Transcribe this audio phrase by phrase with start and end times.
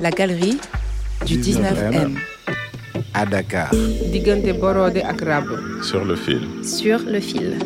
[0.00, 0.58] La galerie
[1.24, 2.16] du 19M.
[3.14, 3.70] À Dakar.
[4.12, 5.46] diggante Borode ak Rab.
[5.82, 6.42] Sur le fil.
[6.62, 7.58] Sur le fil.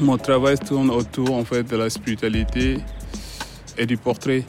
[0.00, 2.78] Mon travail tourne autour en fait de la spiritualité
[3.78, 4.44] et du portrait.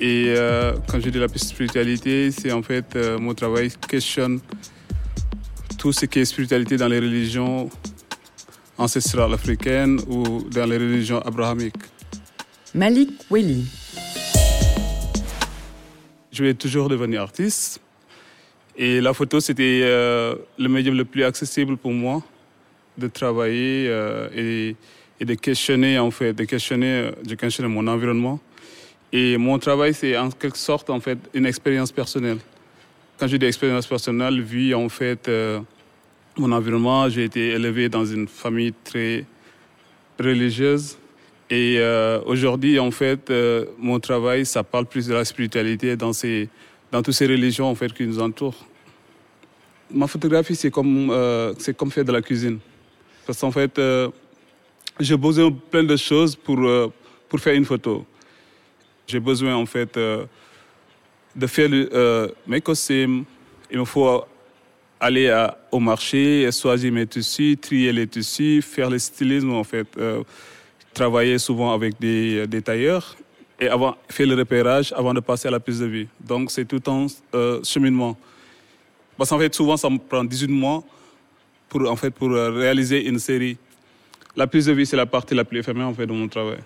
[0.00, 4.38] Et euh, quand je dis la spiritualité, c'est en fait euh, mon travail questionne
[5.78, 7.70] tout ce qui est spiritualité dans les religions
[8.76, 11.74] ancestrales africaines ou dans les religions abrahamiques.
[12.74, 13.64] Malik Weli.
[16.30, 17.80] Je voulais toujours devenir artiste.
[18.76, 22.22] Et la photo, c'était euh, le médium le plus accessible pour moi
[22.96, 24.74] de travailler euh,
[25.20, 28.38] et, de questionner, en fait, de questionner, de questionner mon environnement.
[29.12, 32.38] Et mon travail, c'est en quelque sorte, en fait, une expérience personnelle.
[33.18, 35.60] Quand je dis expérience personnelle, vu, en fait, euh,
[36.36, 39.24] mon environnement, j'ai été élevé dans une famille très
[40.20, 40.98] religieuse.
[41.50, 46.12] Et euh, aujourd'hui, en fait, euh, mon travail, ça parle plus de la spiritualité dans,
[46.12, 46.48] ces,
[46.92, 48.66] dans toutes ces religions en fait, qui nous entourent.
[49.90, 52.58] Ma photographie, c'est comme, euh, comme faire de la cuisine.
[53.26, 53.80] Parce qu'en fait,
[55.00, 56.58] j'ai besoin de plein de choses pour,
[57.28, 58.04] pour faire une photo.
[59.06, 61.70] J'ai besoin, en fait, de faire
[62.46, 63.24] mes costumes.
[63.70, 64.24] Il me faut
[64.98, 69.88] aller au marché, choisir mes tissus, trier les tissus, faire le stylisme, en fait
[70.94, 73.16] travailler souvent avec des, des, tailleurs
[73.60, 76.08] et avant, faire le repérage avant de passer à la prise de vue.
[76.20, 78.16] Donc c'est tout un euh, cheminement.
[79.16, 80.84] Parce qu'en fait, souvent, ça me prend 18 mois
[81.68, 83.58] pour, en fait, pour réaliser une série.
[84.36, 86.58] La prise de vue, c'est la partie la plus éphémère en fait, de mon travail.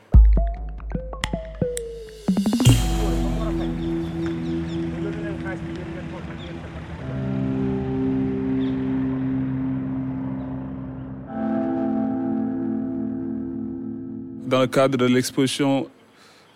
[14.52, 15.88] Dans le cadre de l'exposition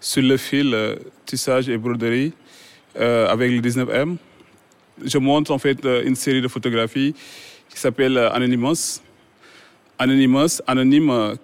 [0.00, 2.34] sur le fil euh, tissage et broderie
[3.00, 4.16] euh, avec le 19M.
[5.02, 7.14] Je montre en fait une série de photographies
[7.70, 9.00] qui s'appelle Anonymous.
[9.98, 11.38] Anonymous, anonyme,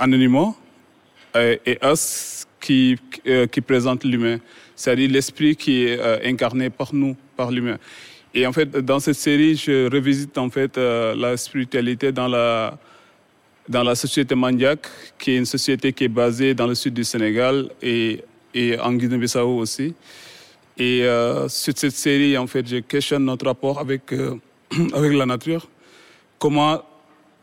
[0.00, 0.54] anonymat
[1.36, 1.78] et
[2.60, 2.96] qui,
[3.52, 4.38] qui présente l'humain,
[4.74, 7.78] c'est-à-dire l'esprit qui est incarné par nous, par l'humain.
[8.34, 12.76] Et en fait, dans cette série, je revisite en fait la spiritualité dans la
[13.68, 14.86] dans la société Mandiak,
[15.18, 18.22] qui est une société qui est basée dans le sud du Sénégal et,
[18.54, 19.94] et en Guinée-Bissau aussi.
[20.76, 24.36] Et euh, sur cette série, en fait, je questionne notre rapport avec, euh,
[24.94, 25.68] avec la nature.
[26.38, 26.82] Comment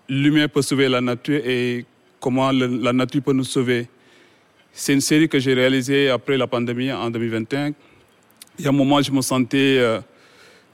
[0.07, 1.85] l'humain peut sauver la nature et
[2.19, 3.87] comment la nature peut nous sauver?
[4.73, 7.71] C'est une série que j'ai réalisée après la pandémie en 2021.
[8.59, 9.77] Il y a un moment, je me sentais...
[9.79, 9.99] Euh,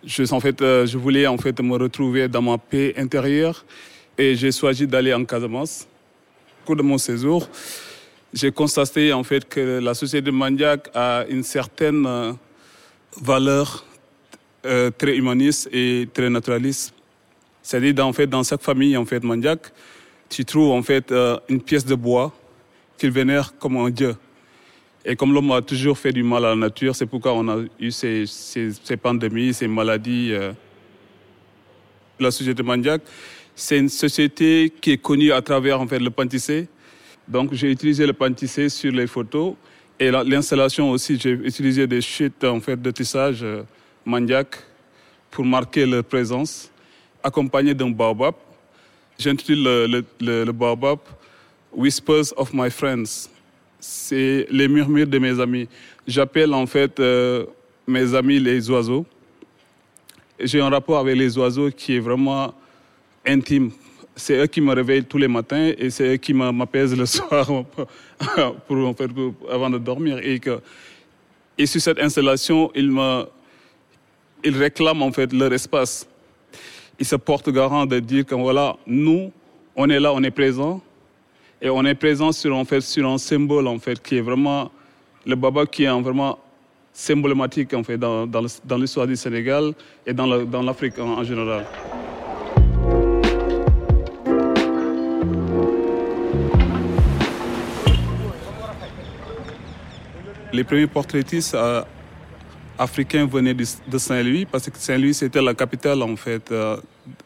[0.05, 3.65] je, en fait, je voulais en fait me retrouver dans ma paix intérieure
[4.17, 5.87] et j'ai choisi d'aller en Casamance.
[6.63, 7.47] Au cours de mon séjour,
[8.33, 12.33] j'ai constaté en fait que la société Mandiac a une certaine euh,
[13.21, 13.85] valeur
[14.65, 16.93] euh, très humaniste et très naturaliste.
[17.61, 19.71] C'est-à-dire en fait, dans chaque famille en fait Mandiac,
[20.29, 22.33] tu trouves en fait euh, une pièce de bois
[22.97, 24.15] qu'il vénère comme un dieu.
[25.05, 27.59] Et comme l'homme a toujours fait du mal à la nature, c'est pourquoi on a
[27.79, 30.33] eu ces, ces, pandémies, ces maladies.
[32.19, 33.01] La société Mandiac,
[33.59, 36.67] c'est une société qui est connue à travers en fait, le pantissé.
[37.27, 39.55] Donc j'ai utilisé le pantissé sur les photos
[39.99, 43.63] et l'installation aussi, j'ai utilisé des chutes en fait, de tissage euh,
[44.05, 44.57] mandiaque
[45.31, 46.71] pour marquer leur présence,
[47.23, 48.35] accompagné d'un baobab.
[49.17, 50.99] J'intitule le, le, le, le, baobab
[51.73, 53.27] Whispers of My Friends.
[53.79, 55.67] C'est les murmures de mes amis.
[56.05, 57.47] J'appelle en fait euh,
[57.87, 59.05] mes amis les oiseaux.
[60.39, 62.53] J'ai un rapport avec les oiseaux qui est vraiment
[63.27, 63.71] intime.
[64.15, 67.47] C'est eux qui me réveillent tous les matins et c'est eux qui m'apaisent le soir
[68.67, 68.95] pour,
[69.49, 70.19] avant de dormir.
[70.23, 70.59] Et, que,
[71.57, 73.25] et sur cette installation, ils, me,
[74.43, 76.07] ils réclament en fait leur espace.
[76.99, 79.31] Ils se portent garant de dire que voilà, nous,
[79.75, 80.81] on est là, on est présent.
[81.61, 84.71] Et on est présent sur, en fait, sur un symbole en fait, qui est vraiment
[85.25, 86.39] le baba qui est vraiment
[86.93, 89.73] symbolique en fait, dans, dans l'histoire du Sénégal
[90.05, 90.25] et dans
[90.63, 91.65] l'Afrique en, en général.
[100.53, 101.83] Les premiers portraitistes euh,
[102.77, 106.77] africains venaient de, Saint-Louis parce que Saint-Louis c'était la capitale en fait euh,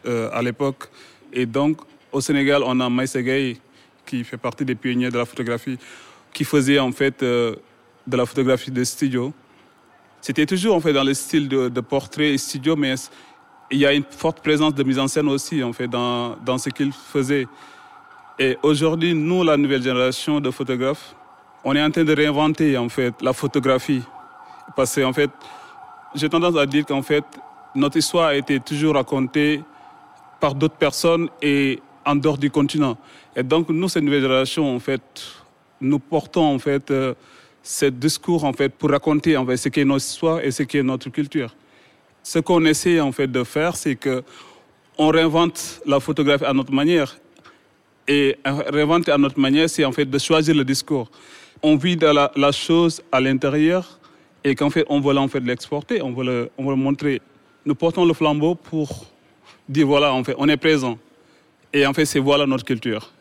[0.05, 0.89] euh, à l'époque.
[1.33, 1.81] Et donc
[2.11, 3.59] au Sénégal on a Maïssa Gueye
[4.05, 5.77] qui fait partie des pionniers de la photographie,
[6.33, 7.57] qui faisait en fait de
[8.07, 9.31] la photographie de studio.
[10.21, 12.95] C'était toujours en fait dans le style de, de portrait et studio, mais
[13.69, 16.57] il y a une forte présence de mise en scène aussi en fait dans, dans
[16.57, 17.47] ce qu'il faisait.
[18.39, 21.15] Et aujourd'hui, nous, la nouvelle génération de photographes,
[21.63, 24.01] on est en train de réinventer en fait la photographie.
[24.75, 25.29] Parce qu'en fait,
[26.15, 27.23] j'ai tendance à dire qu'en fait,
[27.75, 29.63] notre histoire a été toujours racontée
[30.39, 32.97] par d'autres personnes et en dehors du continent.
[33.35, 35.01] Et donc, nous, cette nouvelle génération, en fait,
[35.79, 37.13] nous portons en fait euh,
[37.63, 40.83] ce discours en fait pour raconter en fait ce qu'est notre histoire et ce qu'est
[40.83, 41.55] notre culture.
[42.23, 44.23] Ce qu'on essaie en fait de faire, c'est que
[44.97, 47.17] on réinvente la photographie à notre manière.
[48.07, 51.09] Et réinventer à notre manière, c'est en fait de choisir le discours.
[51.61, 53.99] On vit la, chose à l'intérieur
[54.43, 57.21] et qu'en fait on veut fait l'exporter, on veut le, on veut montrer.
[57.65, 59.05] Nous portons le flambeau pour
[59.69, 60.97] dire voilà, on est présent.
[61.73, 63.11] Et en fait, c'est voilà notre culture.